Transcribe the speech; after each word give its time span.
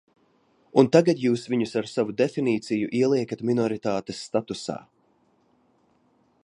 Un 0.81 0.87
tagad 0.95 1.19
jūs 1.23 1.43
viņus 1.53 1.75
ar 1.81 1.89
savu 1.91 2.15
definīciju 2.21 2.89
ieliekat 3.01 3.45
minoritātes 3.51 4.25
statusā. 4.31 4.79